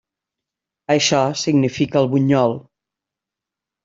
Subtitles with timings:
[0.93, 2.57] Això significa el bunyol.